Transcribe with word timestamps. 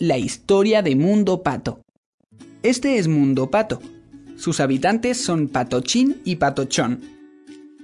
La 0.00 0.16
historia 0.16 0.80
de 0.80 0.94
Mundo 0.94 1.42
Pato. 1.42 1.80
Este 2.62 2.98
es 2.98 3.08
Mundo 3.08 3.50
Pato. 3.50 3.80
Sus 4.36 4.60
habitantes 4.60 5.20
son 5.20 5.48
Patochín 5.48 6.20
y 6.24 6.36
Patochón. 6.36 7.00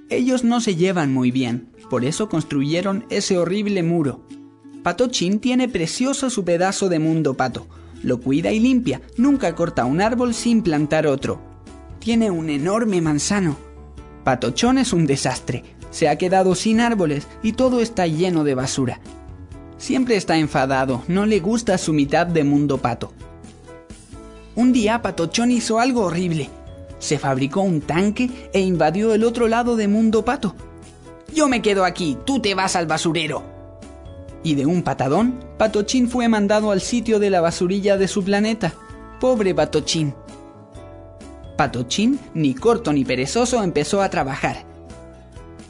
Ellos 0.09 0.45
no 0.45 0.61
se 0.61 0.77
llevan 0.77 1.11
muy 1.11 1.31
bien, 1.31 1.67
por 1.89 2.05
eso 2.05 2.29
construyeron 2.29 3.05
ese 3.09 3.37
horrible 3.37 3.83
muro. 3.83 4.25
Patochín 4.81 5.39
tiene 5.39 5.67
precioso 5.67 6.29
su 6.29 6.45
pedazo 6.45 6.87
de 6.87 6.99
Mundo 6.99 7.33
Pato. 7.33 7.67
Lo 8.01 8.21
cuida 8.21 8.53
y 8.53 8.61
limpia, 8.61 9.01
nunca 9.17 9.53
corta 9.53 9.83
un 9.83 9.99
árbol 9.99 10.33
sin 10.33 10.61
plantar 10.61 11.07
otro. 11.07 11.41
Tiene 11.99 12.31
un 12.31 12.49
enorme 12.49 13.01
manzano. 13.01 13.57
Patochón 14.23 14.77
es 14.77 14.93
un 14.93 15.05
desastre. 15.05 15.65
Se 15.91 16.07
ha 16.07 16.17
quedado 16.17 16.55
sin 16.55 16.79
árboles 16.79 17.27
y 17.43 17.51
todo 17.51 17.81
está 17.81 18.07
lleno 18.07 18.45
de 18.45 18.55
basura. 18.55 19.01
Siempre 19.85 20.15
está 20.15 20.35
enfadado, 20.37 21.03
no 21.07 21.27
le 21.27 21.39
gusta 21.39 21.77
su 21.77 21.93
mitad 21.93 22.25
de 22.25 22.43
mundo 22.43 22.79
pato. 22.79 23.13
Un 24.55 24.73
día 24.73 25.03
Patochón 25.03 25.51
hizo 25.51 25.79
algo 25.79 26.05
horrible. 26.05 26.49
Se 26.97 27.19
fabricó 27.19 27.61
un 27.61 27.81
tanque 27.81 28.49
e 28.51 28.61
invadió 28.61 29.13
el 29.13 29.23
otro 29.23 29.47
lado 29.47 29.75
de 29.75 29.87
mundo 29.87 30.25
pato. 30.25 30.55
Yo 31.35 31.47
me 31.47 31.61
quedo 31.61 31.85
aquí, 31.85 32.17
tú 32.25 32.39
te 32.39 32.55
vas 32.55 32.75
al 32.75 32.87
basurero. 32.87 33.43
Y 34.41 34.55
de 34.55 34.65
un 34.65 34.81
patadón, 34.81 35.39
Patochín 35.59 36.09
fue 36.09 36.27
mandado 36.29 36.71
al 36.71 36.81
sitio 36.81 37.19
de 37.19 37.29
la 37.29 37.41
basurilla 37.41 37.95
de 37.95 38.07
su 38.07 38.23
planeta. 38.23 38.73
Pobre 39.19 39.53
Patochín. 39.53 40.15
Patochín, 41.57 42.19
ni 42.33 42.55
corto 42.55 42.91
ni 42.91 43.05
perezoso, 43.05 43.61
empezó 43.61 44.01
a 44.01 44.09
trabajar. 44.09 44.65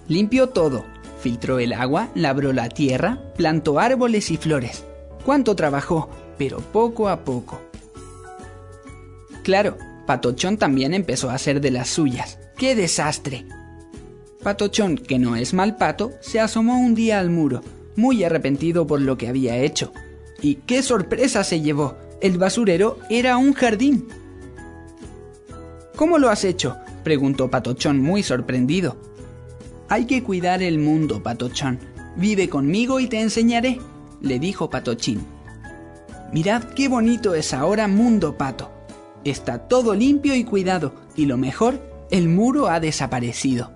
Limpió 0.08 0.48
todo, 0.48 0.86
Filtró 1.26 1.58
el 1.58 1.74
agua, 1.74 2.10
labró 2.14 2.54
la 2.54 2.70
tierra, 2.70 3.18
plantó 3.36 3.80
árboles 3.80 4.30
y 4.30 4.38
flores. 4.38 4.84
¿Cuánto 5.26 5.56
trabajó? 5.56 6.08
Pero 6.38 6.60
poco 6.60 7.10
a 7.10 7.22
poco. 7.22 7.60
Claro, 9.44 9.76
Patochón 10.06 10.58
también 10.58 10.94
empezó 10.94 11.32
a 11.32 11.34
hacer 11.34 11.62
de 11.62 11.72
las 11.72 11.90
suyas. 11.90 12.38
¡Qué 12.60 12.76
desastre! 12.76 13.44
Patochón, 14.44 15.00
que 15.00 15.18
no 15.18 15.36
es 15.36 15.56
mal 15.56 15.78
pato, 15.78 16.12
se 16.22 16.40
asomó 16.40 16.80
un 16.80 16.94
día 16.94 17.20
al 17.20 17.32
muro, 17.32 17.64
muy 17.96 18.24
arrepentido 18.24 18.86
por 18.86 19.02
lo 19.02 19.18
que 19.18 19.28
había 19.28 19.58
hecho. 19.58 19.94
Y 20.44 20.58
qué 20.68 20.84
sorpresa 20.84 21.44
se 21.44 21.60
llevó. 21.60 21.98
El 22.22 22.38
basurero 22.38 23.00
era 23.10 23.38
un 23.38 23.54
jardín. 23.54 24.08
¿Cómo 25.96 26.20
lo 26.20 26.30
has 26.30 26.44
hecho? 26.44 26.78
preguntó 27.04 27.50
Patochón 27.50 28.00
muy 28.00 28.22
sorprendido. 28.22 28.96
Hay 29.88 30.06
que 30.06 30.24
cuidar 30.24 30.64
el 30.64 30.80
mundo, 30.80 31.22
Patochón. 31.22 31.80
Vive 32.16 32.50
conmigo 32.50 33.00
y 33.00 33.08
te 33.08 33.22
enseñaré, 33.22 33.80
le 34.22 34.40
dijo 34.40 34.70
Patochín. 34.70 35.26
Mirad 36.34 36.64
qué 36.76 36.88
bonito 36.88 37.36
es 37.36 37.54
ahora 37.54 37.88
Mundo 37.88 38.36
Pato. 38.36 38.72
Está 39.24 39.68
todo 39.68 39.94
limpio 39.94 40.36
y 40.36 40.44
cuidado, 40.44 40.94
y 41.16 41.26
lo 41.28 41.38
mejor, 41.38 41.80
el 42.10 42.30
muro 42.30 42.68
ha 42.68 42.80
desaparecido. 42.80 43.75